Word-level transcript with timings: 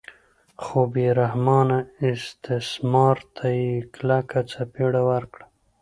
خو 0.63 0.79
بې 0.93 1.07
رحمانه 1.21 1.79
استثمار 2.11 3.17
ته 3.35 3.45
یې 3.59 3.71
کلکه 3.93 4.39
څپېړه 4.51 5.01
ورکړه. 5.11 5.45